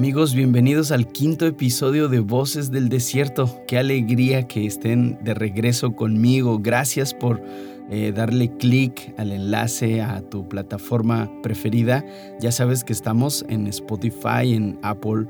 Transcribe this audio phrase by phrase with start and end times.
[0.00, 3.60] Amigos, bienvenidos al quinto episodio de Voces del Desierto.
[3.68, 6.58] Qué alegría que estén de regreso conmigo.
[6.58, 7.42] Gracias por
[7.90, 12.02] eh, darle clic al enlace a tu plataforma preferida.
[12.40, 15.26] Ya sabes que estamos en Spotify, en Apple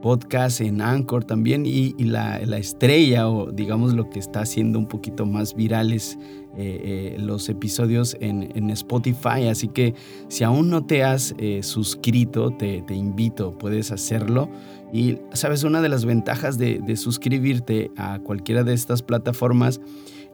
[0.00, 5.26] Podcast, en Anchor también y, la, estrella o digamos lo que está haciendo un poquito
[5.26, 6.18] más virales
[6.56, 9.48] eh, eh, los episodios en, Spotify.
[9.50, 9.94] Así que
[10.28, 14.50] si aún no te has suscrito, te, invito, puedes hacerlo.
[14.92, 19.80] Y sabes, una de las ventajas de, suscribirte a cualquiera de estas plataformas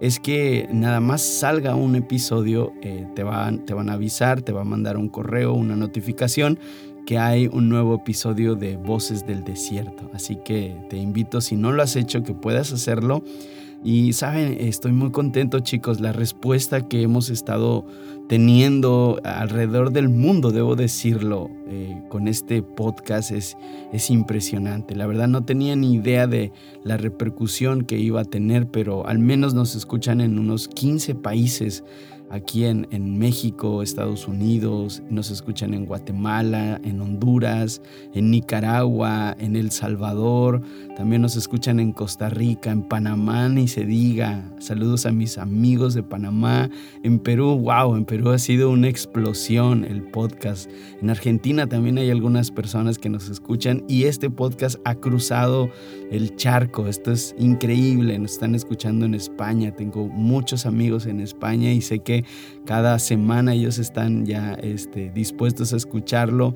[0.00, 4.50] es que nada más salga un episodio, eh, te, van, te van a avisar, te
[4.50, 6.58] va a mandar un correo, una notificación
[7.06, 10.10] que hay un nuevo episodio de Voces del Desierto.
[10.14, 13.22] Así que te invito, si no lo has hecho, que puedas hacerlo.
[13.82, 17.86] Y saben, estoy muy contento chicos, la respuesta que hemos estado
[18.28, 23.56] teniendo alrededor del mundo, debo decirlo, eh, con este podcast es,
[23.92, 24.94] es impresionante.
[24.94, 26.52] La verdad no tenía ni idea de
[26.84, 31.82] la repercusión que iba a tener, pero al menos nos escuchan en unos 15 países
[32.30, 37.82] aquí en, en, México, Estados Unidos, nos escuchan en Guatemala, en Honduras,
[38.14, 40.62] en Nicaragua, en El Salvador,
[40.96, 44.52] también nos escuchan en Costa Rica, en Panamá, ni se diga.
[44.58, 46.70] Saludos a mis amigos de Panamá,
[47.02, 50.70] en Perú, wow, en Perú ha sido una explosión el podcast.
[51.00, 55.70] En Argentina también hay algunas personas que nos escuchan y este podcast ha cruzado
[56.10, 61.72] el charco, esto es increíble, nos están escuchando en España, tengo muchos amigos en España
[61.72, 62.24] y sé que
[62.66, 66.54] cada semana ellos están ya este, dispuestos a escucharlo.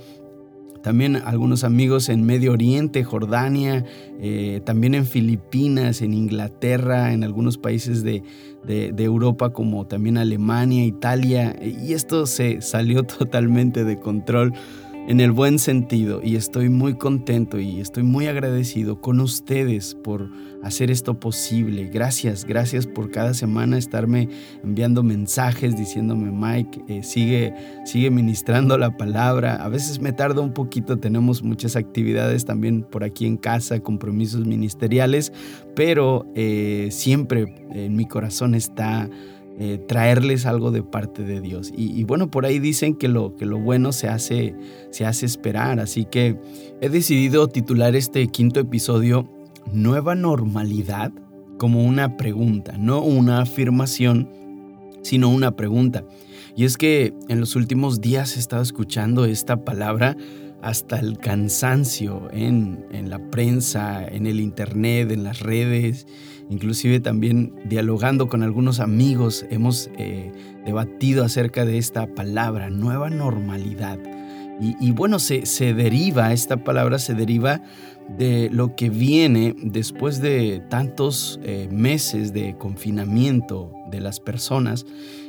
[0.82, 3.86] También algunos amigos en Medio Oriente, Jordania,
[4.20, 8.22] eh, también en Filipinas, en Inglaterra, en algunos países de,
[8.66, 11.56] de, Europa como también Alemania, Italia.
[11.62, 14.52] Y esto se salió totalmente de control
[15.06, 20.31] en el buen sentido y estoy muy contento y estoy muy agradecido con ustedes por
[20.62, 21.91] hacer esto posible.
[21.92, 24.31] Gracias, gracias por cada semana estarme
[24.62, 27.54] enviando mensajes diciéndome Mike, eh, sigue,
[27.84, 29.56] sigue ministrando la palabra.
[29.56, 34.47] A veces me tarda un poquito, tenemos muchas actividades también por aquí en casa, compromisos
[34.47, 35.32] ministeriales,
[35.76, 39.10] pero eh, siempre en mi corazón está
[39.56, 41.72] eh, traerles algo de parte de Dios.
[41.76, 44.54] Y, bueno, por ahí dicen que lo, que lo bueno se hace,
[44.91, 45.78] se hace esperar.
[45.78, 46.37] Así que
[46.81, 49.31] he decidido titular este quinto episodio
[49.72, 51.12] Nueva Normalidad
[51.56, 54.28] como una pregunta, no una afirmación,
[55.03, 56.04] sino una pregunta.
[56.56, 60.16] Y es que en los últimos días he estado escuchando esta palabra
[60.62, 66.06] hasta el cansancio en, en la prensa, en el internet, en las redes
[66.50, 70.32] inclusive también dialogando con algunos amigos hemos eh,
[70.65, 73.99] debatido acerca de esta palabra, nueva normalidad.
[74.60, 77.60] Y, bueno, se, se, deriva, esta palabra se deriva
[78.09, 84.87] de lo que viene después de tantos eh, meses de confinamiento de las personas.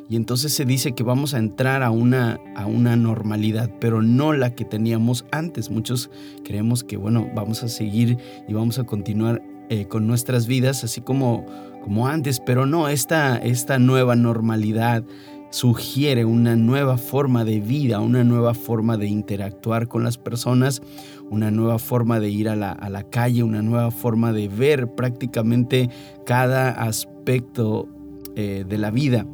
[0.10, 4.34] Y entonces se dice que vamos a entrar a una, a una normalidad, pero no
[4.34, 5.72] la que teníamos antes.
[5.72, 6.12] Muchos
[6.44, 8.18] creemos que, bueno, vamos a seguir
[8.48, 11.46] y vamos a continuar eh, con nuestras vidas, así como,
[11.84, 15.04] como antes, pero no, esta, esta nueva normalidad
[15.50, 20.82] sugiere una nueva forma de vida, una nueva forma de interactuar con las personas,
[21.30, 24.94] una nueva forma de ir a la, a la calle, una nueva forma de ver
[24.96, 25.90] prácticamente
[26.26, 27.88] cada aspecto
[28.36, 29.26] eh, de la vida.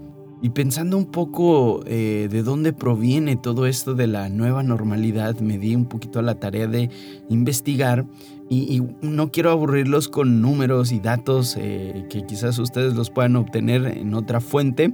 [0.44, 5.58] Y pensando un poco eh, de dónde proviene todo esto de la nueva normalidad, me
[5.58, 6.90] di un poquito a la tarea de
[7.30, 8.06] investigar
[8.52, 13.86] y, no quiero aburrirlos con números y datos eh, que quizás ustedes los puedan obtener
[13.86, 14.94] en otra fuente,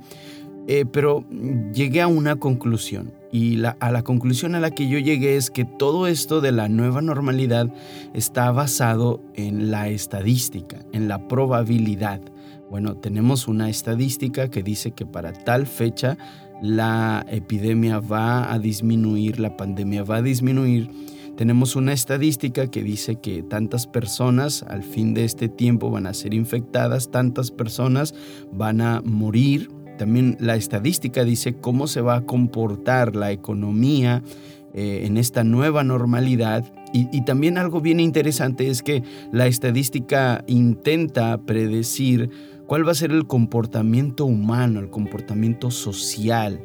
[0.67, 1.25] eh, pero
[1.73, 3.13] llegué a una conclusión.
[3.31, 6.69] Y a la conclusión a la que yo llegué es que todo esto de la
[6.69, 7.73] nueva normalidad
[8.13, 12.21] está basado en la estadística, en la probabilidad.
[12.69, 16.17] Bueno, tenemos una estadística que dice que para tal fecha
[16.61, 20.89] la epidemia va a disminuir, la pandemia va a disminuir
[21.37, 26.15] tenemos una estadística que dice que tantas personas al fin de este tiempo van a
[26.15, 28.15] ser infectadas, tantas personas
[28.51, 29.69] van a morir.
[29.99, 34.23] También la estadística dice cómo se va a comportar la economía
[34.73, 36.65] eh, en esta nueva normalidad.
[36.91, 42.31] Y, y también algo bien interesante es que la estadística intenta predecir
[42.65, 46.59] cuál va a ser el comportamiento humano, el comportamiento social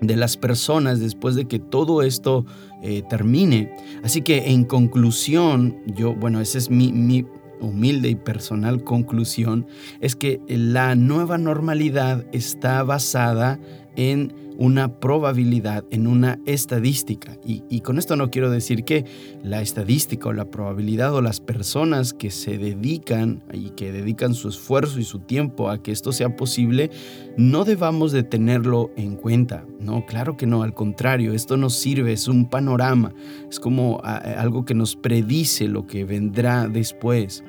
[0.00, 2.44] de las personas después de que todo esto
[2.82, 3.72] eh, termine.
[4.02, 7.24] Así que en conclusión, yo, bueno, esa es mi, mi
[7.60, 9.66] humilde y personal conclusión,
[10.00, 13.58] es que la nueva normalidad está basada
[13.96, 17.36] en una probabilidad, en una estadística.
[17.44, 19.04] Y, con esto no quiero decir que
[19.42, 24.48] la estadística o la probabilidad o las personas que se dedican y que dedican su
[24.48, 26.90] esfuerzo y su tiempo a que esto sea posible,
[27.36, 29.64] no debamos de tenerlo en cuenta.
[29.78, 33.12] No, claro que no, al contrario, esto nos sirve, es un panorama,
[33.50, 37.44] es como algo que nos predice lo que vendrá después.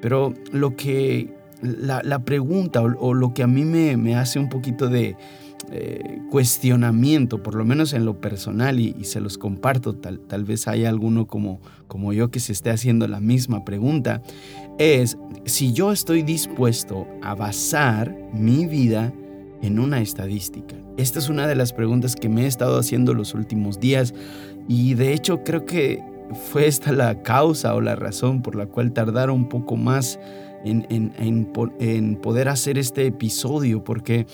[0.00, 5.16] Pero lo que, la, pregunta o, lo que a mí me hace un poquito de
[5.70, 10.68] eh, cuestionamiento, por lo menos en lo personal, y, se los comparto, tal, tal, vez
[10.68, 14.22] haya alguno como, como yo que se esté haciendo la misma pregunta,
[14.78, 19.12] es si yo estoy dispuesto a basar mi vida
[19.62, 20.76] en una estadística.
[20.96, 24.14] Esta es una de las preguntas que me he estado haciendo los últimos días
[24.68, 26.02] y de hecho creo que
[26.50, 30.18] fue esta la causa o la razón por la cual tardaron un poco más
[30.64, 31.12] en, en,
[31.78, 34.26] en poder hacer este episodio, porque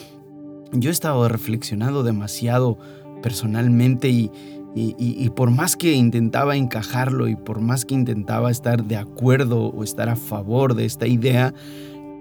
[0.73, 2.79] yo he estado reflexionando demasiado
[3.23, 9.67] personalmente y, por más que intentaba encajarlo y por más que intentaba estar de acuerdo
[9.67, 11.55] o estar a favor de esta idea,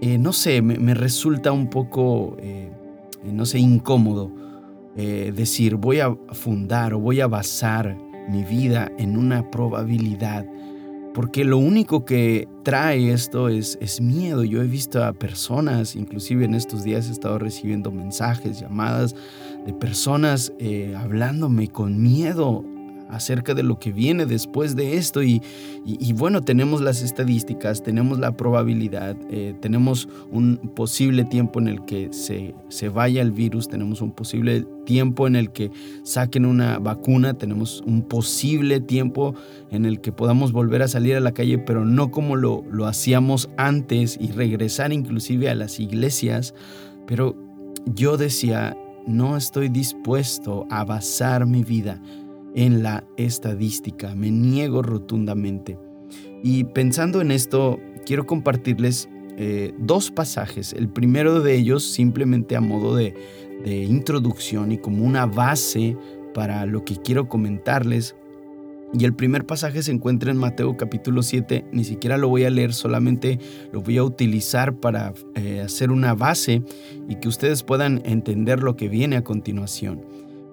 [0.02, 2.72] eh, no sé, me, resulta un poco, eh,
[3.24, 4.32] no sé, incómodo
[4.96, 7.98] eh, decir voy a fundar o voy a basar
[8.30, 10.46] mi vida en una probabilidad
[11.20, 14.46] porque lo único que trae esto es, es, miedo.
[14.46, 19.18] Yo he visto a personas, inclusive en estos días he estado recibiendo mensajes, llamadas
[19.66, 22.64] de personas eh, hablándome con miedo
[23.10, 25.22] acerca de lo que viene después de esto.
[25.24, 25.42] Y,
[26.14, 32.10] bueno, tenemos las estadísticas, tenemos la probabilidad, eh, tenemos un posible tiempo en el que
[32.12, 35.72] se, se vaya el virus, tenemos un posible tiempo en el que
[36.04, 39.36] saquen una vacuna, tenemos un posible tiempo
[39.72, 42.86] en el que podamos volver a salir a la calle, pero no como lo, lo
[42.86, 46.54] hacíamos antes y regresar inclusive a las iglesias,
[47.08, 47.36] pero
[47.86, 48.78] yo decía,
[49.08, 52.00] no estoy dispuesto a basar mi vida
[52.56, 54.16] en la estadística.
[54.16, 55.78] Me niego rotundamente.
[56.44, 60.74] Y pensando en esto, quiero compartirles eh, dos pasajes.
[60.74, 63.14] El primero de ellos simplemente a modo de,
[63.66, 65.98] introducción y como una base
[66.34, 68.16] para lo que quiero comentarles.
[68.94, 72.50] Y el primer pasaje se encuentra en Mateo capítulo 7, ni siquiera lo voy a
[72.50, 73.38] leer, solamente
[73.74, 76.64] lo voy a utilizar para eh, hacer una base
[77.10, 80.06] y que ustedes puedan entender lo que viene a continuación.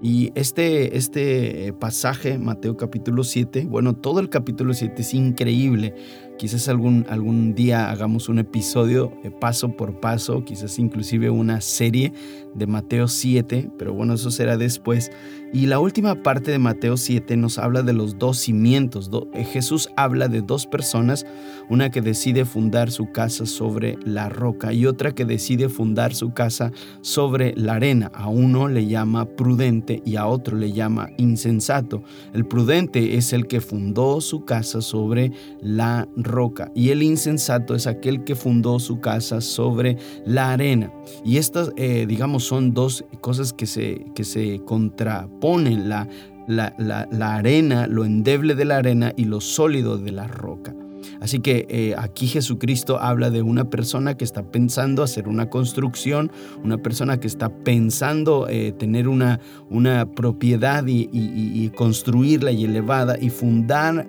[0.02, 5.94] Y este, este pasaje, Mateo capítulo 7, bueno, todo el capítulo 7 es increíble.
[6.38, 12.12] Quizás algún, algún día hagamos un episodio eh, paso por paso, quizás inclusive una serie
[12.54, 15.10] de Mateo 7, pero bueno, eso será después.
[15.52, 19.10] Y la última parte de Mateo 7 nos habla de los dos cimientos.
[19.32, 21.24] Eh, Jesús habla de dos personas,
[21.70, 26.34] una que decide fundar su casa sobre la roca y otra que decide fundar su
[26.34, 28.10] casa sobre la arena.
[28.12, 32.02] A uno le llama prudente y a otro le llama insensato.
[32.34, 36.25] El prudente es el que fundó su casa sobre la roca
[36.74, 40.92] y el insensato es aquel que fundó su casa sobre la arena.
[41.24, 46.08] Y estas, eh, digamos, son dos cosas que se, que se contraponen, la,
[46.48, 46.74] la,
[47.10, 50.74] la, arena, lo endeble de la arena y lo sólido de la roca.
[51.20, 56.32] Así que eh, aquí Jesucristo habla de una persona que está pensando hacer una construcción,
[56.64, 59.40] una persona que está pensando eh, tener una,
[59.70, 64.06] una propiedad y construirla y elevada y fundar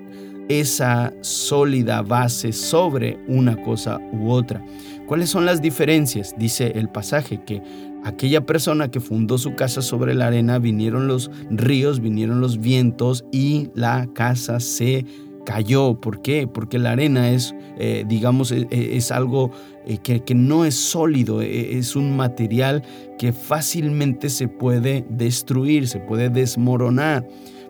[0.49, 4.63] esa sólida base sobre una cosa u otra.
[5.07, 6.35] ¿Cuáles son las diferencias?
[6.37, 7.61] Dice el pasaje que
[8.03, 13.25] aquella persona que fundó su casa sobre la arena, vinieron los ríos, vinieron los vientos
[13.31, 15.05] y la casa se
[15.45, 15.95] cayó.
[15.95, 16.45] ¿Por qué?
[16.45, 19.51] Porque la arena es, eh, digamos, e, e, es, algo
[19.85, 22.83] eh, que, que, no es sólido, e, es un material
[23.17, 27.25] que fácilmente se puede destruir, se puede desmoronar.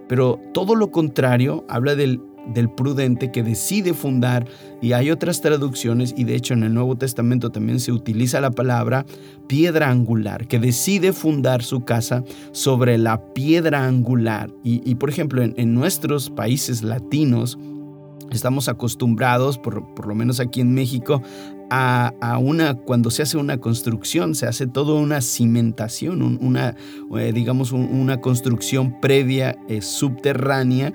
[0.07, 2.19] Pero todo lo contrario habla del
[2.53, 4.47] del prudente que decide fundar
[4.81, 8.51] y hay otras traducciones y de hecho en el Nuevo Testamento también se utiliza la
[8.51, 9.05] palabra
[9.47, 14.49] piedra angular, que decide fundar su casa sobre la piedra angular.
[14.63, 17.57] Y, por ejemplo en, nuestros países latinos,
[18.29, 21.21] Estamos acostumbrados, por, por, lo menos aquí en México,
[21.69, 26.75] a, una, cuando se hace una construcción, se hace toda una cimentación, una,
[27.17, 30.93] eh, digamos, una construcción previa eh, subterránea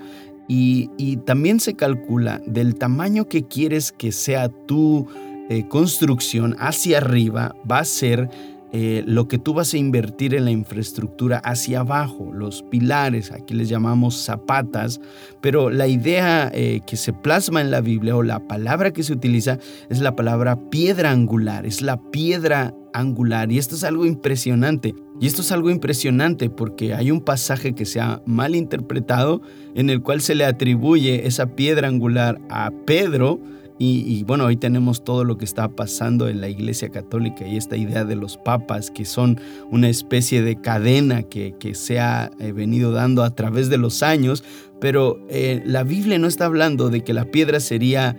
[0.49, 5.07] y, también se calcula del tamaño que quieres que sea tu
[5.49, 8.29] eh, construcción hacia arriba, va a ser
[8.75, 13.53] eh, lo que tú vas a invertir en la infraestructura hacia abajo, los pilares, aquí
[13.53, 14.99] les llamamos zapatas,
[15.43, 19.13] pero la idea eh, que se plasma en la Biblia o la palabra que se
[19.13, 19.59] utiliza
[19.91, 24.95] es la palabra piedra angular, es la piedra angular y esto es algo impresionante.
[25.21, 29.43] Y esto es algo impresionante porque hay un pasaje que se ha mal interpretado
[29.75, 33.41] en el cual se le atribuye esa piedra angular a Pedro.
[33.85, 37.77] Y, bueno, hoy tenemos todo lo que está pasando en la Iglesia Católica y esta
[37.77, 39.41] idea de los papas que son
[39.73, 44.45] una especie de cadena que, se ha eh, venido dando a través de los años.
[44.81, 48.17] Pero eh, la Biblia no está hablando de que la piedra sería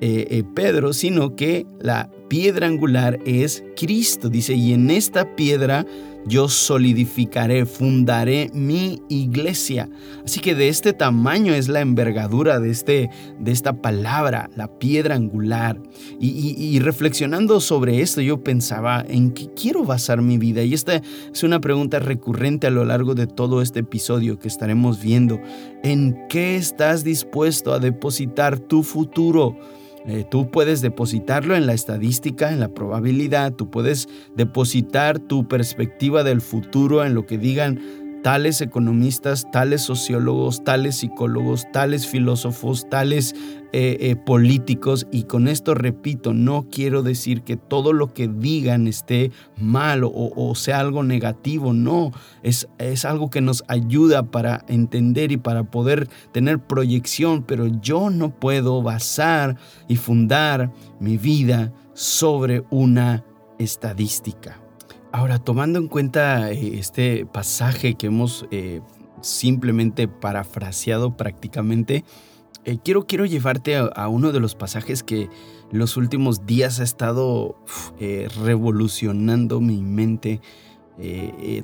[0.00, 4.28] eh, Pedro, sino que la piedra angular es Cristo.
[4.28, 5.86] Dice, y en esta piedra
[6.26, 9.90] yo solidificaré, fundaré mi iglesia.
[10.24, 15.16] Así que de este tamaño es la envergadura de, este, de esta palabra, la piedra
[15.16, 15.78] angular.
[16.18, 20.62] Y, reflexionando sobre esto, yo pensaba en qué quiero basar mi vida.
[20.62, 21.02] Y esta
[21.32, 25.40] es una pregunta recurrente a lo largo de todo este episodio que estaremos viendo.
[25.82, 29.58] ¿En qué estás dispuesto a depositar tu futuro?
[30.06, 36.22] Eh, tú puedes depositarlo en la estadística, en la probabilidad, tú puedes depositar tu perspectiva
[36.22, 37.80] del futuro en lo que digan
[38.24, 43.34] tales economistas, tales sociólogos, tales psicólogos, tales filósofos, tales
[43.74, 45.06] eh, eh, políticos.
[45.12, 50.54] Y con esto repito, no quiero decir que todo lo que digan esté mal o,
[50.54, 52.12] sea algo negativo, no,
[52.42, 58.08] es, es algo que nos ayuda para entender y para poder tener proyección, pero yo
[58.08, 63.22] no puedo basar y fundar mi vida sobre una
[63.58, 64.63] estadística.
[65.14, 68.80] Ahora, tomando en cuenta eh, este pasaje que hemos eh,
[69.20, 72.04] simplemente parafraseado prácticamente,
[72.64, 75.30] eh, quiero, quiero llevarte a, uno de los pasajes que
[75.70, 77.56] los últimos días ha estado
[78.44, 80.40] revolucionando mi mente,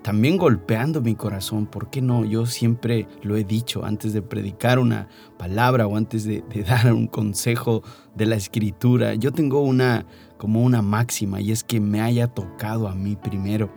[0.02, 1.66] también golpeando mi corazón.
[1.66, 2.24] ¿Por qué no?
[2.24, 5.08] Yo siempre lo he dicho antes de predicar una
[5.38, 7.82] palabra o antes de dar un consejo
[8.14, 9.14] de la escritura.
[9.14, 10.06] Yo tengo una
[10.40, 13.68] como una máxima y es que me haya tocado a mí primero.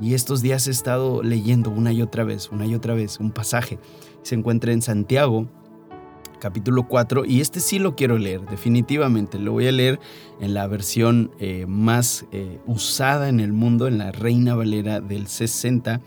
[0.00, 3.32] Y estos días he estado leyendo una y otra vez, una y otra vez un
[3.32, 3.80] pasaje.
[4.22, 5.48] Se encuentra en Santiago,
[6.42, 9.38] capítulo 4, y este sí lo quiero leer, definitivamente.
[9.38, 10.00] Lo voy a leer
[10.40, 15.28] en la versión eh, más eh, usada en el mundo, en la Reina Valera del
[15.28, 16.00] 60.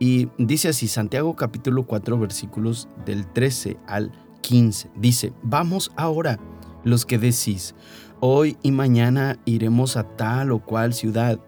[0.00, 4.90] Y dice así, Santiago capítulo 4, versículos del 13 al 15.
[4.96, 6.40] Dice, vamos ahora
[6.82, 7.76] los que decís,
[8.18, 11.38] Hoy y mañana iremos a tal o cual ciudad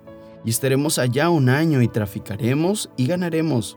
[0.45, 3.77] y estaremos allá un año y traficaremos y ganaremos,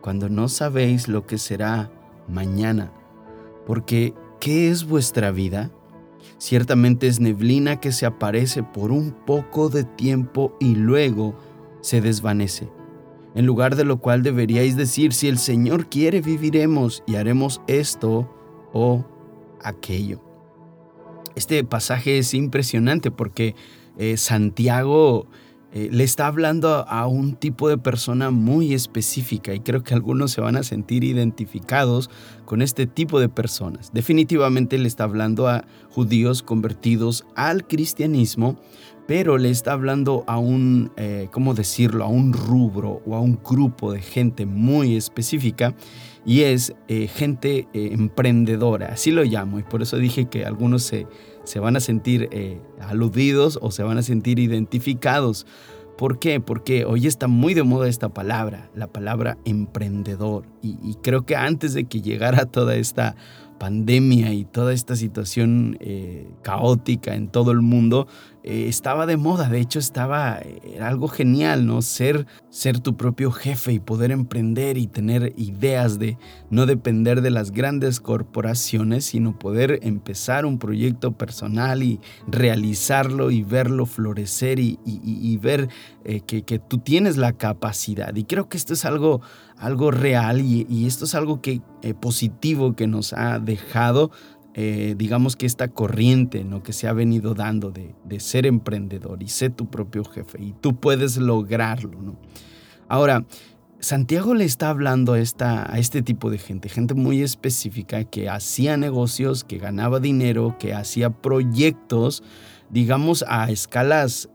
[0.00, 1.88] cuando no sabéis lo que será
[2.26, 2.90] mañana.
[3.66, 5.70] Porque, ¿qué es vuestra vida?
[6.38, 11.36] Ciertamente es neblina que se aparece por un poco de tiempo y luego
[11.80, 12.68] se desvanece.
[13.34, 18.30] En lugar de lo cual deberíais decir, si el Señor quiere, viviremos y haremos esto
[18.72, 19.04] o
[19.62, 20.22] aquello.
[21.34, 23.54] Este pasaje es impresionante porque
[23.98, 25.26] eh, Santiago
[25.78, 30.30] eh, le está hablando a un tipo de persona muy específica y creo que algunos
[30.30, 32.08] se van a sentir identificados
[32.46, 33.90] con este tipo de personas.
[33.92, 38.56] Definitivamente le está hablando a judíos convertidos al cristianismo,
[39.06, 43.38] pero le está hablando a un, eh, ¿cómo decirlo?, a un rubro o a un
[43.44, 45.74] grupo de gente muy específica
[46.24, 51.06] y es eh, gente emprendedora, así lo llamo, y por eso dije que algunos se,
[51.46, 52.28] se van a sentir
[52.80, 55.46] aludidos o se van a sentir identificados.
[55.96, 56.40] ¿Por qué?
[56.40, 61.36] Porque hoy está muy de moda esta palabra, la palabra emprendedor, y, y creo que
[61.36, 63.16] antes de que llegara toda esta
[63.58, 68.06] pandemia y toda esta situación eh, caótica en todo el mundo,
[68.46, 71.82] eh, estaba de moda, de hecho estaba, era algo genial, ¿no?
[71.82, 76.16] Ser, ser tu propio jefe y poder emprender y tener ideas de
[76.48, 81.98] no depender de las grandes corporaciones, sino poder empezar un proyecto personal y
[82.28, 85.68] realizarlo y verlo florecer y, ver
[86.04, 88.14] eh, que, que, tú tienes la capacidad.
[88.14, 89.22] Y creo que esto es algo,
[89.58, 91.62] algo real y, esto es algo que,
[92.00, 94.10] positivo que nos ha dejado
[94.58, 96.62] eh, digamos que esta corriente ¿no?
[96.62, 100.80] que se ha venido dando de, ser emprendedor y ser tu propio jefe y tú
[100.80, 102.00] puedes lograrlo.
[102.00, 102.16] ¿no?
[102.88, 103.26] Ahora,
[103.80, 108.30] Santiago le está hablando a, esta, a este tipo de gente, gente muy específica que
[108.30, 112.22] hacía negocios, que ganaba dinero, que hacía proyectos,
[112.70, 114.30] digamos, a escalas,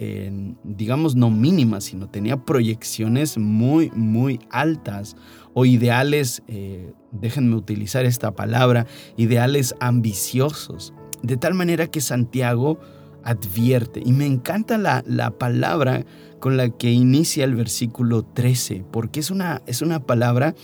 [0.63, 5.15] digamos, no mínimas, sino tenía proyecciones muy, muy altas
[5.55, 8.87] o ideales, eh, déjenme utilizar esta palabra,
[9.17, 10.93] ideales ambiciosos.
[11.23, 12.79] De tal manera que Santiago
[13.23, 16.05] advierte, y me encanta la, la palabra
[16.39, 20.55] con la que inicia el versículo 13, porque es una, es una palabra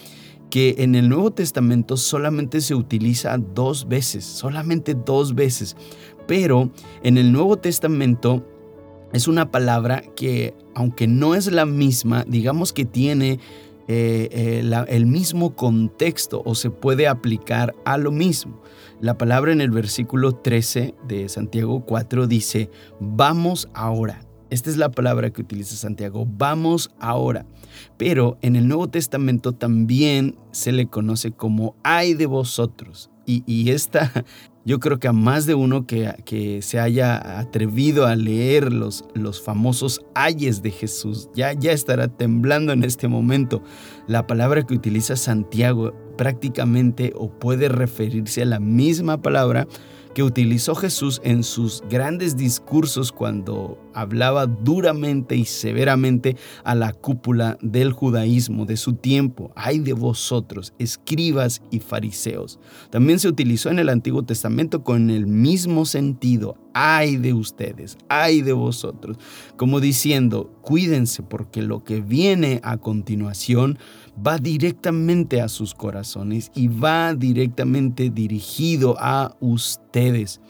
[0.50, 5.76] que en el Nuevo Testamento solamente se utiliza dos veces, solamente dos veces,
[6.28, 6.72] pero
[7.04, 8.46] en el Nuevo Testamento
[9.14, 13.40] es una palabra que, aunque no es la misma, digamos que tiene
[13.88, 18.62] eh, eh, el mismo contexto o se puede aplicar a lo mismo.
[19.00, 24.22] La palabra en el versículo 13 de Santiago 4 dice, vamos ahora.
[24.50, 27.46] Esta es la palabra que utiliza Santiago, vamos ahora.
[27.98, 33.10] Pero en el Nuevo Testamento también se le conoce como ay de vosotros.
[33.26, 34.26] Y, y esta,
[34.68, 39.06] yo creo que a más de uno que, que se haya atrevido a leer los,
[39.14, 43.64] los famosos ayes de Jesús, ya, ya estará temblando en este momento.
[44.08, 49.70] La palabra que utiliza Santiago prácticamente o puede referirse a la misma palabra
[50.18, 57.60] que utilizó Jesús en sus grandes discursos cuando hablaba duramente y severamente a la cúpula
[57.62, 59.52] del judaísmo de su tiempo.
[59.56, 62.58] Ay de vosotros, escribas y fariseos.
[62.90, 66.58] También se utilizó en el Antiguo Testamento con el mismo sentido.
[66.74, 69.18] Ay de ustedes, ay de vosotros.
[69.56, 73.78] Como diciendo, cuídense porque lo que viene a continuación
[74.26, 80.42] va directamente a sus corazones y va directamente dirigido a ustedes.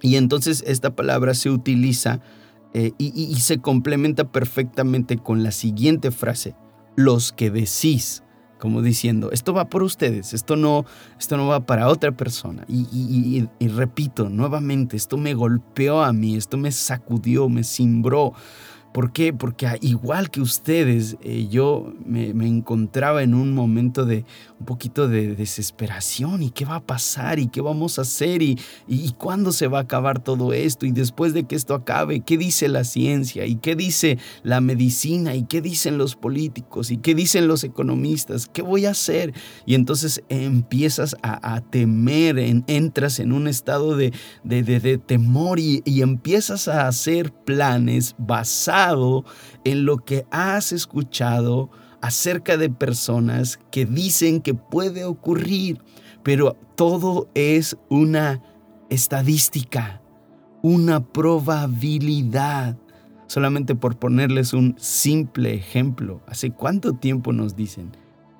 [0.00, 2.20] Y entonces esta palabra se utiliza
[2.74, 6.56] eh, y, se complementa perfectamente con la siguiente frase,
[6.96, 8.22] los que decís,
[8.58, 10.86] como diciendo, esto va por ustedes, esto no,
[11.18, 12.64] esto no va para otra persona.
[12.68, 18.32] Y, y repito nuevamente, esto me golpeó a mí, esto me sacudió, me cimbró.
[18.92, 19.32] ¿Por qué?
[19.32, 24.26] Porque igual que ustedes, eh, yo me, encontraba en un momento de
[24.60, 26.42] un poquito de desesperación.
[26.42, 27.38] ¿Y qué va a pasar?
[27.38, 28.42] ¿Y qué vamos a hacer?
[28.42, 30.84] ¿Y, ¿Y cuándo se va a acabar todo esto?
[30.84, 33.46] Y después de que esto acabe, ¿qué dice la ciencia?
[33.46, 35.34] ¿Y qué dice la medicina?
[35.34, 36.90] ¿Y qué dicen los políticos?
[36.90, 38.46] ¿Y qué dicen los economistas?
[38.52, 39.32] ¿Qué voy a hacer?
[39.64, 44.12] Y entonces empiezas a, temer, entras en un estado de,
[44.44, 48.81] de, temor y, y empiezas a hacer planes basados
[49.64, 51.70] en lo que has escuchado
[52.00, 55.80] acerca de personas que dicen que puede ocurrir,
[56.24, 58.42] pero todo es una
[58.90, 60.02] estadística,
[60.62, 62.76] una probabilidad.
[63.28, 67.92] Solamente por ponerles un simple ejemplo, ¿hace cuánto tiempo nos dicen?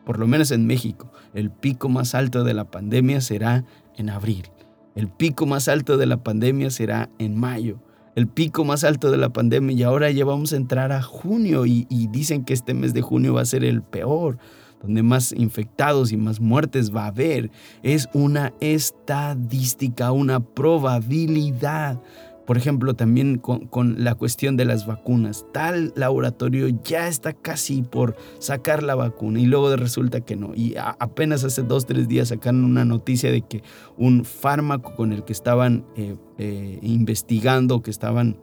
[0.04, 3.64] Por lo menos en México, el pico más alto de la pandemia será
[3.96, 4.48] en abril.
[4.96, 7.78] El pico más alto de la pandemia será en mayo
[8.14, 11.66] el pico más alto de la pandemia y ahora ya vamos a entrar a junio
[11.66, 14.38] y, dicen que este mes de junio va a ser el peor,
[14.82, 17.50] donde más infectados y más muertes va a haber.
[17.82, 22.00] Es una estadística, una probabilidad.
[22.46, 25.46] Por ejemplo, también con, la cuestión de las vacunas.
[25.52, 30.54] Tal laboratorio ya está casi por sacar la vacuna y luego resulta que no.
[30.54, 33.62] Y apenas hace dos, tres días sacaron una noticia de que
[33.96, 38.38] un fármaco con el que estaban eh, eh, investigando, que estaban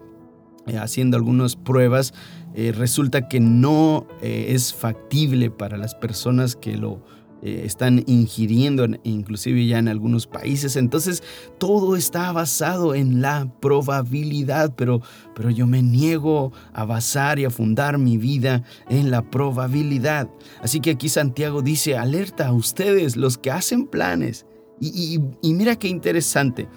[0.68, 2.14] eh, haciendo algunas pruebas,
[2.56, 7.02] resulta que no es factible para las personas que lo
[7.41, 10.75] eh, están ingiriendo, inclusive ya en algunos países.
[10.75, 11.23] Entonces,
[11.58, 15.02] todo está basado en la probabilidad, pero,
[15.36, 20.30] pero yo me niego a basar y a fundar mi vida en la probabilidad.
[20.62, 24.45] Así que aquí Santiago dice, alerta a ustedes, los que hacen planes.
[24.82, 26.67] Y, y mira qué interesante.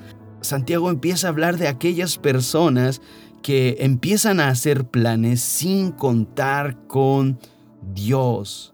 [0.41, 3.01] Santiago empieza a hablar de aquellas personas
[3.43, 7.39] que empiezan a hacer planes sin contar con
[7.95, 8.72] Dios.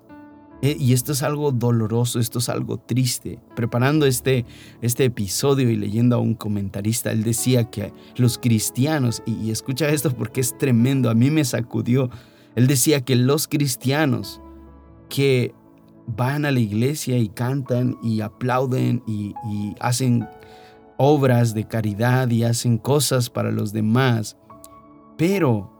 [0.60, 3.38] Eh, y esto es algo doloroso, esto es algo triste.
[3.54, 4.44] Preparando este,
[4.82, 10.10] este episodio y leyendo a un comentarista, él decía que los cristianos, y, escucha esto
[10.10, 12.10] porque es tremendo, a mí me sacudió,
[12.56, 14.40] él decía que los cristianos
[15.08, 15.54] que
[16.06, 20.26] van a la iglesia y cantan y aplauden y, y hacen
[20.96, 24.36] obras de caridad y hacen cosas para los demás,
[25.16, 25.70] pero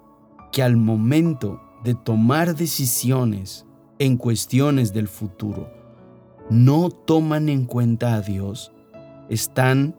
[0.53, 3.67] que al momento de tomar decisiones,
[3.99, 5.79] en cuestiones del futuro
[6.51, 8.73] no toman en cuenta a Dios,
[9.29, 9.95] están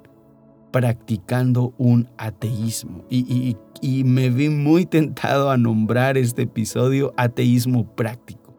[0.71, 3.05] practicando un ateísmo.
[3.09, 3.55] Y,
[4.03, 8.53] me vi muy tentado a nombrar este episodio ateísmo práctico.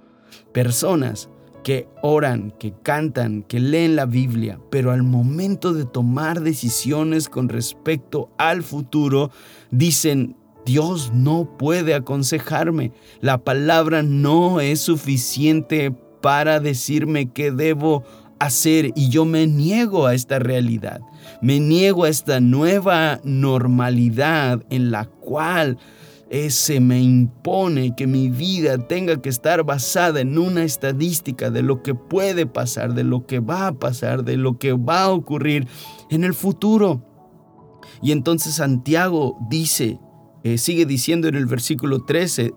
[0.52, 1.28] Personas
[1.62, 7.50] que oran, que cantan, que leen la Biblia, pero al momento de tomar decisiones con
[7.50, 9.30] respecto al futuro,
[9.70, 12.92] dicen, Dios no puede aconsejarme.
[13.20, 18.04] La palabra no es suficiente para decirme qué debo
[18.38, 21.00] hacer y yo me niego a esta realidad.
[21.42, 25.78] Me niego a esta nueva normalidad en la cual
[26.48, 31.82] se me impone que mi vida tenga que estar basada en una estadística de lo
[31.82, 35.66] que puede pasar, de lo que va a pasar, de lo que va a ocurrir
[36.08, 37.04] en el futuro.
[38.00, 39.98] Y entonces Santiago dice,
[40.44, 42.52] eh, sigue diciendo en el versículo 13,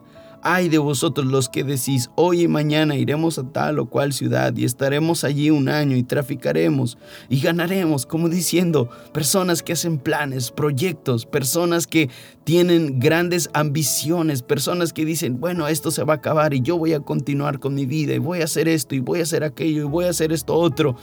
[0.45, 4.53] Ay de vosotros los que decís, hoy y mañana iremos a tal o cual ciudad
[4.57, 6.97] y estaremos allí un año y traficaremos
[7.29, 12.09] y ganaremos, como diciendo, personas que hacen planes, proyectos, personas que
[12.43, 16.91] tienen grandes ambiciones, personas que dicen, bueno, esto se va a acabar y yo voy
[16.91, 19.83] a continuar con mi vida y voy a hacer esto y voy a hacer aquello
[19.83, 20.97] y voy a hacer esto otro.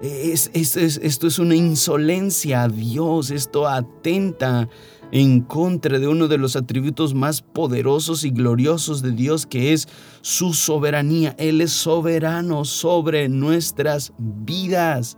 [0.00, 4.68] Es, esto es una insolencia a Dios, esto atenta
[5.12, 9.88] en contra de uno de los atributos más poderosos y gloriosos de Dios, que es
[10.20, 11.34] su soberanía.
[11.38, 15.16] Él es soberano sobre nuestras vidas.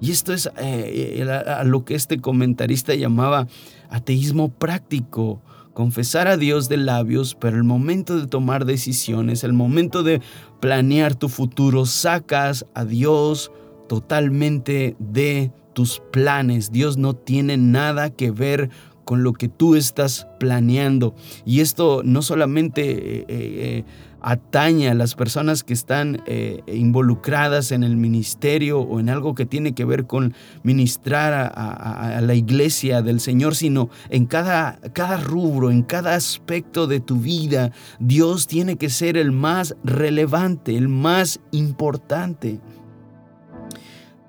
[0.00, 3.46] Y esto es eh, a lo que este comentarista llamaba
[3.90, 5.42] ateísmo práctico.
[5.72, 10.22] Confesar a Dios de labios, pero el momento de tomar decisiones, el momento de
[10.58, 13.52] planear tu futuro, sacas a Dios
[13.86, 16.72] totalmente de tus planes.
[16.72, 18.70] Dios no tiene nada que ver
[19.06, 21.14] con lo que tú estás planeando.
[21.46, 22.82] Y esto no solamente
[23.20, 23.84] eh, eh,
[24.20, 29.46] atañe a las personas que están eh, involucradas en el ministerio o en algo que
[29.46, 35.70] tiene que ver con ministrar a, la iglesia del Señor, sino en cada, cada rubro,
[35.70, 41.38] en cada aspecto de tu vida, Dios tiene que ser el más relevante, el más
[41.52, 42.58] importante.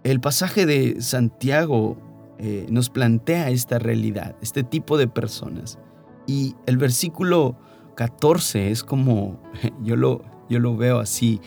[0.04, 1.98] El pasaje de Santiago
[2.40, 5.80] eh, nos plantea esta realidad, este tipo de personas.
[6.28, 7.58] Y el versículo
[7.96, 9.42] 14 es como,
[9.84, 11.42] yo lo, yo lo veo así,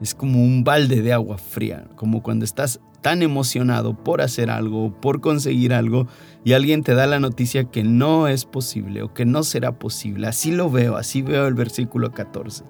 [0.00, 5.00] es como un balde de agua fría, como cuando estás tan emocionado por hacer algo,
[5.00, 6.06] por conseguir algo,
[6.44, 10.26] y alguien te da la noticia que no es posible o que no será posible.
[10.26, 12.64] Así lo veo, así veo el versículo 14.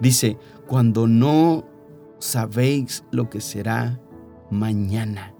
[0.00, 1.64] Dice, cuando no
[2.18, 4.00] sabéis lo que será
[4.50, 5.34] mañana.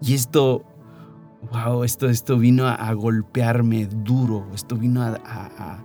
[0.00, 0.64] Y esto
[1.50, 5.82] wow, esto, esto vino a, golpearme duro, esto vino a,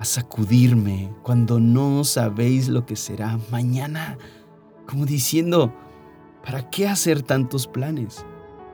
[0.00, 4.16] a sacudirme cuando no sabéis lo que será mañana.
[4.86, 5.72] Como diciendo,
[6.44, 8.24] ¿para qué hacer tantos planes?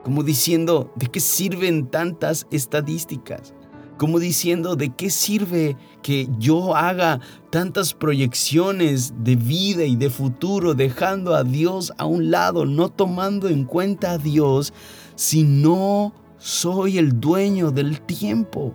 [0.05, 3.55] Como diciendo, ¿de qué sirven tantas estadísticas?
[3.99, 7.19] Como diciendo, ¿de qué sirve que yo haga
[7.51, 13.49] tantas proyecciones de vida y de futuro, dejando a Dios a un lado, no tomando
[13.49, 14.73] en cuenta a Dios,
[15.17, 18.75] si no soy el dueño del tiempo.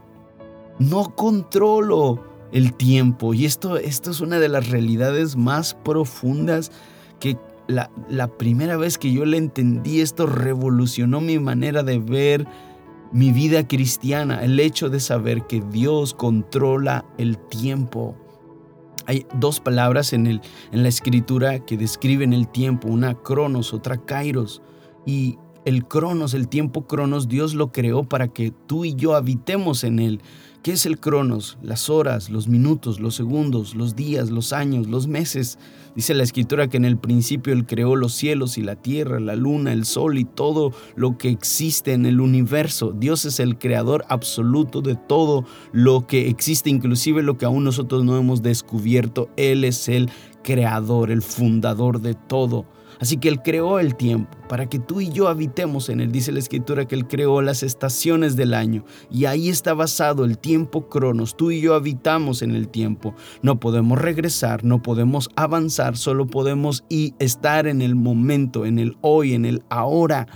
[0.79, 3.33] No controlo el tiempo.
[3.33, 6.71] Y esto, esto es una de las realidades más profundas
[7.19, 12.47] que la, primera vez que yo le entendí esto revolucionó mi manera de ver
[13.11, 14.43] mi vida cristiana.
[14.43, 18.15] El hecho de saber que Dios controla el tiempo.
[19.05, 23.97] Hay dos palabras en, el, en la escritura que describen el tiempo, una cronos, otra
[23.97, 24.61] kairos.
[25.05, 29.83] Y el cronos, el tiempo cronos, Dios lo creó para que tú y yo habitemos
[29.83, 30.21] en él.
[30.63, 31.57] ¿Qué es el cronos?
[31.63, 35.57] Las horas, los minutos, los segundos, los días, los años, los meses.
[35.95, 39.35] Dice la escritura que en el principio Él creó los cielos y la tierra, la
[39.35, 42.93] luna, el sol y todo lo que existe en el universo.
[42.95, 48.05] Dios es el creador absoluto de todo lo que existe, inclusive lo que aún nosotros
[48.05, 49.29] no hemos descubierto.
[49.37, 50.11] Él es el
[50.43, 52.67] creador, el fundador de todo.
[53.01, 56.11] Así que Él creó el tiempo para que tú y yo habitemos en Él.
[56.11, 60.37] Dice la Escritura que Él creó las estaciones del año y ahí está basado el
[60.37, 61.35] tiempo cronos.
[61.35, 63.15] Tú y yo habitamos en el tiempo.
[63.41, 68.95] No podemos regresar, no podemos avanzar, solo podemos y estar en el momento, en el
[69.01, 70.27] hoy, en el ahora.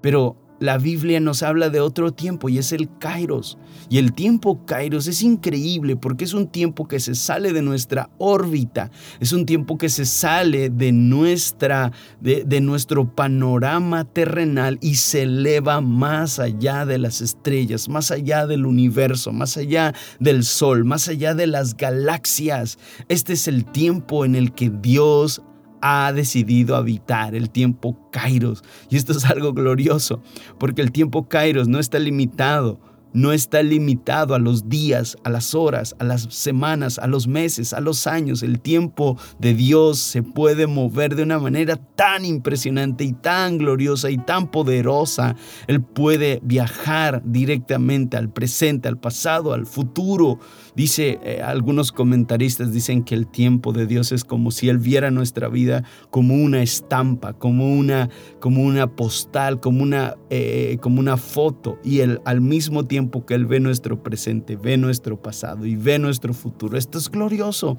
[0.00, 3.58] Pero la Biblia nos habla de otro tiempo y es el Kairos.
[3.90, 8.08] Y el tiempo Kairos es increíble porque es un tiempo que se sale de nuestra
[8.16, 14.94] órbita, es un tiempo que se sale de, nuestra, de, de nuestro panorama terrenal y
[14.94, 20.86] se eleva más allá de las estrellas, más allá del universo, más allá del sol,
[20.86, 22.78] más allá de las galaxias.
[23.08, 25.42] Este es el tiempo en el que Dios
[25.86, 28.64] ha decidido habitar el tiempo Kairos.
[28.88, 30.22] Y esto es algo glorioso,
[30.58, 32.80] porque el tiempo Kairos no está limitado
[33.14, 37.72] no está limitado a los días, a las horas, a las semanas, a los meses,
[37.72, 38.42] a los años.
[38.42, 44.10] El tiempo de Dios se puede mover de una manera tan impresionante y tan gloriosa
[44.10, 45.36] y tan poderosa.
[45.68, 50.40] Él puede viajar directamente al presente, al pasado, al futuro.
[50.74, 55.10] Dice, eh, algunos comentaristas dicen que el tiempo de Dios es como si Él viera
[55.10, 58.10] nuestra vida como una estampa, como una,
[58.40, 61.78] como una postal, como una, eh, como una foto.
[61.84, 65.98] Y Él al mismo tiempo que Él ve nuestro presente, ve nuestro pasado y ve
[65.98, 66.76] nuestro futuro.
[66.76, 67.78] Esto es glorioso.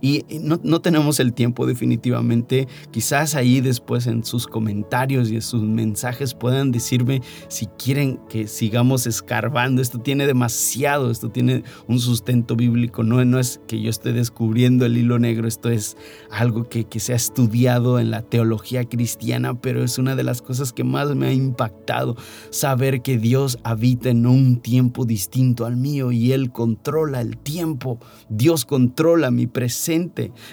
[0.00, 2.68] Y no, no, tenemos el tiempo definitivamente.
[2.90, 8.46] Quizás ahí después en sus comentarios y en sus mensajes puedan decirme si quieren que
[8.46, 9.82] sigamos escarbando.
[9.82, 13.02] Esto tiene demasiado, esto tiene un sustento bíblico.
[13.02, 15.96] No, no es que yo esté descubriendo el hilo negro, esto es
[16.30, 20.42] algo que, que se ha estudiado en la teología cristiana, pero es una de las
[20.42, 22.16] cosas que más me ha impactado.
[22.50, 27.98] Saber que Dios habita en un tiempo distinto al mío y Él controla el tiempo.
[28.28, 29.67] Dios controla mi presencia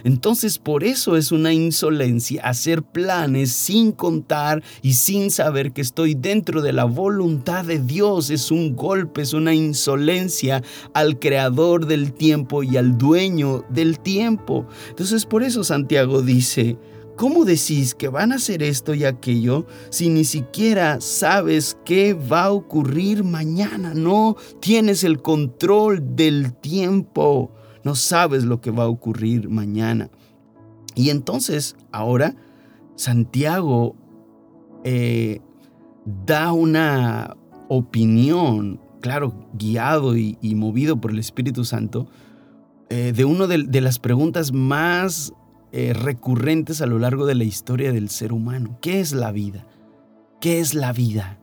[0.03, 6.15] entonces por eso es una insolencia hacer planes sin contar y sin saber que estoy
[6.15, 8.29] dentro de la voluntad de Dios.
[8.29, 10.61] Es un golpe, es una insolencia
[10.93, 14.67] al creador del tiempo y al dueño del tiempo.
[14.89, 16.77] Entonces por eso Santiago dice,
[17.15, 22.43] ¿Cómo decís que van a hacer esto y aquello si ni siquiera sabes qué va
[22.43, 23.93] a ocurrir mañana?
[23.93, 27.53] No tienes el control del tiempo
[27.85, 30.09] no sabes lo que va a ocurrir mañana.
[30.95, 32.35] Y entonces ahora
[32.95, 33.95] Santiago
[34.83, 35.39] eh,
[36.25, 37.37] da una
[37.69, 42.07] opinión, claro, guiado y, movido por el Espíritu Santo,
[42.89, 45.33] eh, de una de, las preguntas más
[45.71, 48.79] eh, recurrentes a lo largo de la historia del ser humano.
[48.81, 49.67] ¿Qué es la vida?
[50.41, 51.39] ¿Qué es la vida?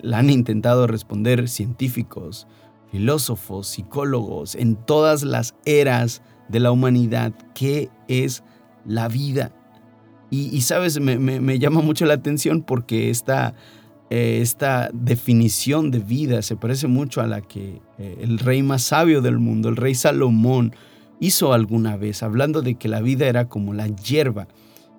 [0.00, 2.48] la han intentado responder científicos,
[2.96, 8.42] filósofos, psicólogos, en todas las eras de la humanidad, qué es
[8.86, 9.52] la vida.
[10.30, 13.54] Y, sabes, me, llama mucho la atención porque esta,
[14.08, 18.82] eh, esta definición de vida se parece mucho a la que eh, el rey más
[18.82, 20.74] sabio del mundo, el rey Salomón,
[21.20, 24.48] hizo alguna vez, hablando de que la vida era como la hierba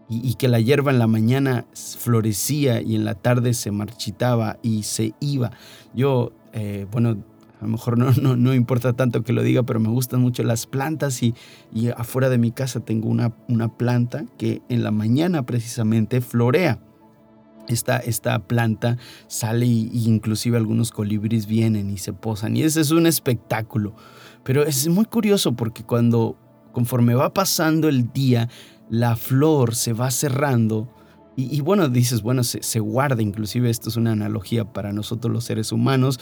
[0.08, 4.60] y, y, que la hierba en la mañana florecía y en la tarde se marchitaba
[4.62, 5.52] y se iba.
[5.94, 7.18] Yo, eh, bueno,
[7.60, 10.44] a lo mejor no, no, no, importa tanto que lo diga, pero me gustan mucho
[10.44, 11.34] las plantas y,
[11.74, 16.80] y afuera de mi casa tengo una, una, planta que en la mañana precisamente florea.
[17.68, 22.92] Esta, esta planta sale y, inclusive algunos colibríes vienen y se posan y ese es
[22.92, 23.94] un espectáculo.
[24.44, 26.38] Pero es muy curioso porque cuando
[26.72, 28.48] conforme va pasando el día,
[28.90, 30.88] la flor se va cerrando
[31.36, 35.32] y, y, bueno, dices, bueno, se, se, guarda, inclusive esto es una analogía para nosotros
[35.32, 36.20] los seres humanos,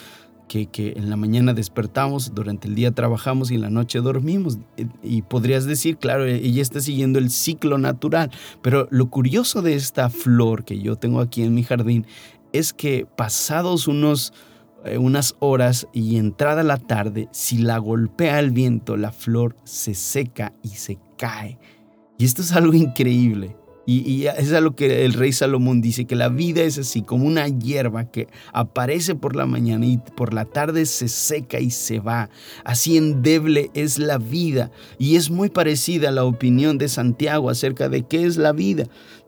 [0.48, 4.60] que, en la mañana despertamos, durante el día trabajamos y en la noche dormimos.
[5.04, 8.32] Y podrías decir, claro, ella está siguiendo el ciclo natural.
[8.62, 12.06] Pero lo curioso de esta flor que yo tengo aquí en mi jardín
[12.54, 14.34] es que pasados unos,
[14.86, 19.94] eh, unas horas y entrada la tarde, si la golpea el viento, la flor se
[19.94, 21.58] seca y se cae.
[22.18, 23.58] Y esto es algo increíble.
[23.86, 27.26] Y, es a lo que el rey Salomón dice, que la vida es así, como
[27.26, 32.00] una hierba que aparece por la mañana y por la tarde se seca y se
[32.00, 32.30] va.
[32.64, 34.72] Así endeble es la vida.
[34.98, 38.86] Y es muy parecida a la opinión de Santiago acerca de qué es la vida.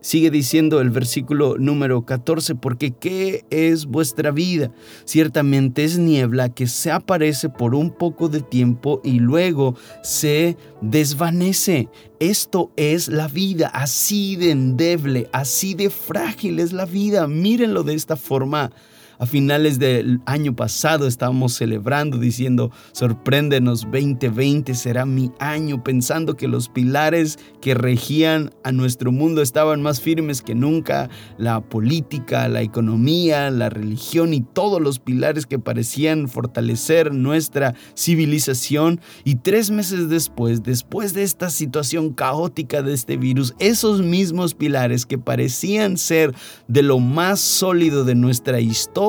[0.07, 4.71] Sigue diciendo el versículo número 14, porque ¿qué es vuestra vida?
[5.03, 11.89] Ciertamente es niebla que se aparece por un poco de tiempo y luego se desvanece.
[12.21, 17.27] Esto es la vida, así de endeble, así de frágil es la vida.
[17.27, 18.71] Mírenlo de esta forma.
[19.19, 26.47] A finales del año pasado estábamos celebrando diciendo, sorpréndenos 2020 será mi año, pensando que
[26.47, 32.61] los pilares que regían a nuestro mundo estaban más firmes que nunca, la política, la
[32.61, 39.01] economía, la religión y todos los pilares que parecían fortalecer nuestra civilización.
[39.23, 45.07] Y tres meses después, después de esta situación caótica de este virus, esos mismos pilares
[45.07, 46.35] que parecían ser
[46.67, 49.06] de lo más sólido de nuestra historia,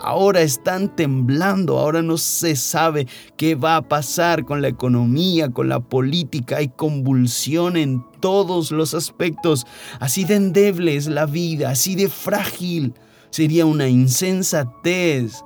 [0.00, 3.06] ahora están temblando, ahora no se sabe
[3.38, 8.92] qué va a pasar con la economía, con la política, hay convulsión en todos los
[8.92, 9.66] aspectos,
[10.00, 12.92] así de endeble es la vida, así de frágil.
[13.30, 15.42] Sería una insensatez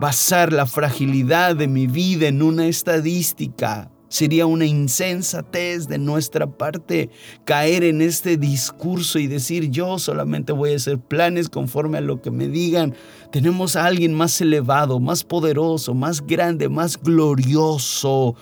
[0.00, 3.93] basar la fragilidad de mi vida en una estadística.
[4.14, 7.10] Sería una insensatez de nuestra parte
[7.44, 12.22] caer en este discurso y decir yo solamente voy a hacer planes conforme a lo
[12.22, 12.94] que me digan.
[13.32, 18.36] Tenemos a alguien más elevado, más poderoso, más grande, más glorioso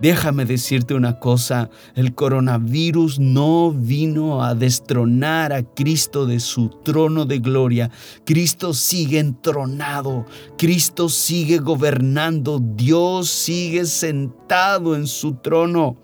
[0.00, 7.24] Déjame decirte una cosa, el coronavirus no vino a destronar a Cristo de su trono
[7.24, 7.90] de gloria.
[8.24, 10.24] Cristo sigue entronado,
[10.56, 15.96] Cristo sigue gobernando, Dios sigue sentado en su trono.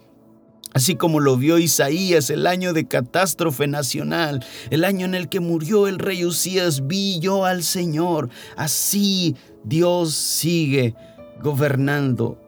[0.73, 5.39] Así como lo vio Isaías el año de catástrofe nacional, el año en el que
[5.39, 8.29] murió el rey Usías, vi yo al Señor.
[8.57, 10.97] Así Dios sigue
[11.41, 12.44] gobernando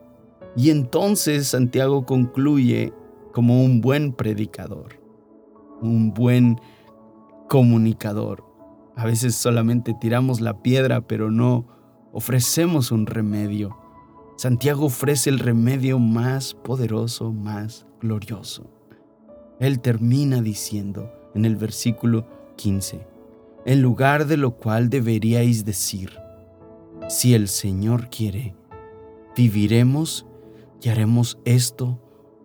[0.57, 2.91] Y entonces Santiago concluye
[3.31, 4.99] como un buen predicador,
[5.81, 6.59] un buen
[7.47, 8.43] comunicador.
[8.95, 11.67] A veces solamente tiramos la piedra, pero no
[12.11, 13.77] ofrecemos un remedio.
[14.35, 18.67] Santiago ofrece el remedio más poderoso, más glorioso.
[19.59, 23.05] Él termina diciendo en el versículo 15,
[23.67, 26.17] en lugar de lo cual deberíais decir,
[27.09, 28.55] si el Señor quiere,
[29.35, 30.26] viviremos
[30.81, 31.99] y haremos esto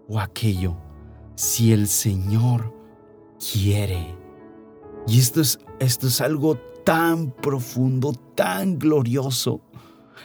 [0.08, 0.76] o aquello,
[1.34, 2.74] si el Señor
[3.38, 4.14] quiere.
[5.06, 9.60] Y esto es, esto es algo tan profundo, tan glorioso.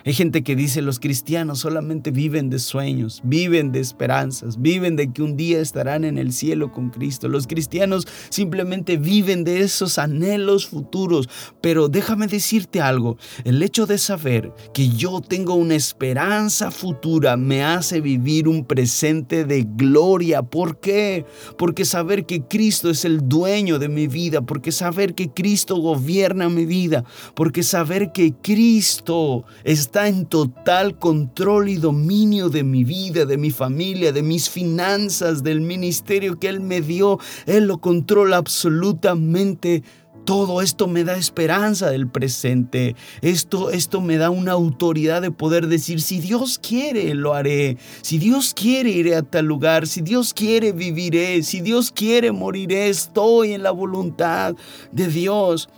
[0.05, 5.11] Hay gente que dice los cristianos solamente viven de sueños, viven de esperanzas, viven de
[5.11, 7.27] que un día estarán en el cielo con Cristo.
[7.27, 11.29] Los cristianos simplemente viven de esos anhelos futuros.
[11.61, 17.63] Pero déjame decirte algo, el hecho de saber que yo tengo una esperanza futura me
[17.63, 20.43] hace vivir un presente de gloria.
[20.43, 21.25] ¿Por qué?
[21.57, 26.49] Porque saber que Cristo es el dueño de mi vida, porque saber que Cristo gobierna
[26.49, 27.03] mi vida,
[27.35, 33.37] porque saber que Cristo es está en total control y dominio de mi vida, de
[33.37, 37.19] mi familia, de mis finanzas, del ministerio que Él me dio.
[37.45, 39.83] Él lo controla absolutamente
[40.25, 42.97] todo esto me da esperanza del presente.
[43.21, 47.77] Esto, esto me da una autoridad de poder decir, si Dios quiere, lo haré.
[48.01, 49.87] Si Dios quiere, iré a tal lugar.
[49.87, 51.43] Si Dios quiere, viviré.
[51.43, 52.89] Si Dios quiere, moriré.
[52.89, 54.53] Estoy en la voluntad
[54.91, 55.69] de Dios.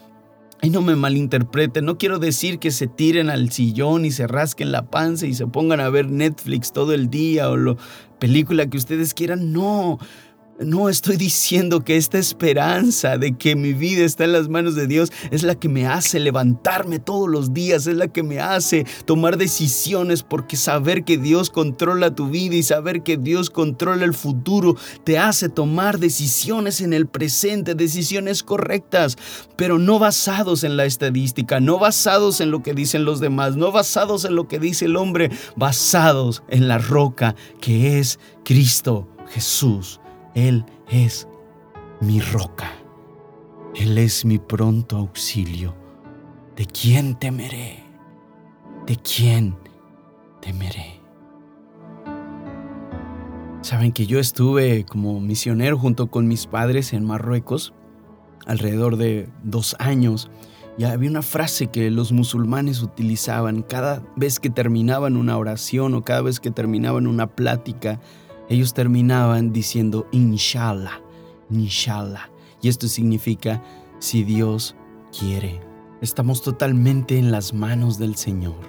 [0.62, 4.74] Y no me malinterpreten, no quiero decir que se tiren al sillón y se rasquen
[4.74, 7.78] la panza y se pongan a ver Netflix todo el día o la
[8.19, 9.54] película que ustedes quieran.
[9.54, 10.00] No,
[10.60, 14.88] no estoy diciendo que esta esperanza de que mi vida está en las manos de
[14.88, 18.86] Dios es la que me hace levantarme todos los días, es la que me hace
[19.06, 24.13] tomar decisiones porque saber que Dios controla tu vida y saber que Dios controla el
[24.13, 29.17] futuro te hace tomar decisiones en el presente, decisiones correctas,
[29.56, 33.72] pero no basados en la estadística, no basados en lo que dicen los demás, no
[33.72, 40.00] basados en lo que dice el hombre, basados en la roca que es Cristo Jesús.
[40.36, 41.28] Él es
[42.02, 42.72] mi roca.
[43.76, 45.76] Él es mi pronto auxilio.
[46.56, 47.84] ¿De quién temeré?
[48.86, 49.56] ¿De quién
[50.42, 51.00] temeré?
[53.62, 57.74] Saben que yo estuve como misionero junto con mis padres en Marruecos
[58.46, 60.30] alrededor de dos años
[60.78, 66.04] y había una frase que los musulmanes utilizaban cada vez que terminaban una oración o
[66.04, 68.00] cada vez que terminaban una plática
[68.50, 71.00] ellos terminaban diciendo inshallah,
[71.52, 72.32] inshallah.
[72.62, 73.64] Y esto significa
[74.00, 74.76] si Dios
[75.18, 75.62] quiere.
[76.02, 78.60] Estamos totalmente en las manos del Señor.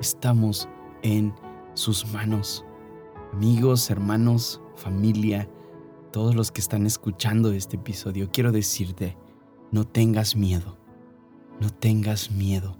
[0.00, 0.68] Estamos
[1.02, 1.34] en
[1.74, 2.64] sus manos.
[3.34, 5.48] Amigos, hermanos, familia,
[6.10, 9.18] todos los que están escuchando este episodio, quiero decirte,
[9.70, 10.78] no tengas miedo,
[11.60, 12.76] no tengas miedo,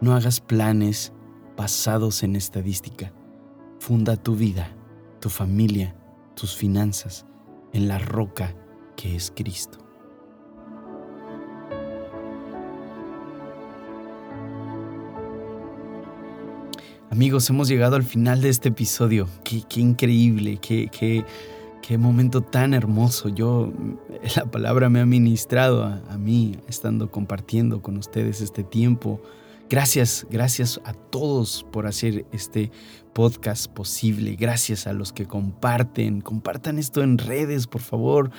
[0.00, 1.12] no hagas planes
[1.56, 3.12] basados en estadística,
[3.78, 4.76] funda tu vida
[5.22, 5.94] tu familia,
[6.34, 7.24] tus finanzas
[7.72, 8.56] en la roca
[8.96, 9.78] que es Cristo.
[17.08, 19.28] Amigos, hemos llegado al final de este episodio.
[19.44, 23.28] Qué, increíble, qué, qué, momento tan hermoso.
[23.28, 23.72] Yo,
[24.36, 29.20] la palabra me ha ministrado a mí, estando compartiendo con ustedes este tiempo
[29.72, 32.70] Gracias, gracias a todos por hacer este
[33.12, 34.36] podcast posible.
[34.36, 36.20] Gracias a los que comparten.
[36.20, 38.30] Compartan esto en redes, por favor.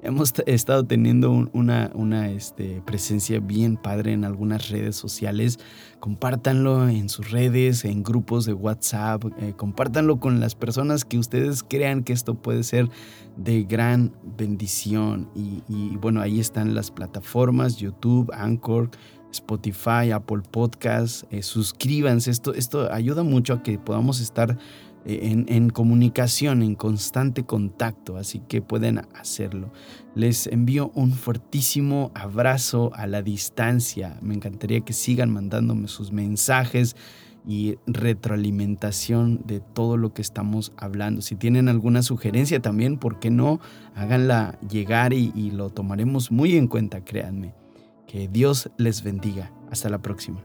[0.00, 5.58] Hemos estado teniendo una, una este, presencia bien padre en algunas redes sociales.
[5.98, 9.24] Compártanlo en sus redes, en grupos de WhatsApp.
[9.38, 12.88] Eh, compártanlo con las personas que ustedes crean que esto puede ser
[13.36, 15.30] de gran bendición.
[15.34, 18.90] Y, y bueno, ahí están las plataformas, YouTube, Anchor.
[19.32, 24.58] Spotify, Apple Podcasts, eh, suscríbanse, esto, esto ayuda mucho a que podamos estar
[25.04, 29.72] eh, en, comunicación, en constante contacto, así que pueden hacerlo.
[30.14, 36.96] Les envío un fuertísimo abrazo a la distancia, me encantaría que sigan mandándome sus mensajes
[37.46, 41.22] y retroalimentación de todo lo que estamos hablando.
[41.22, 43.60] Si tienen alguna sugerencia también, ¿por qué no?
[43.94, 47.54] Háganla llegar y lo tomaremos muy en cuenta, créanme.
[48.08, 49.52] Que Dios les bendiga.
[49.70, 50.42] Hasta la próxima.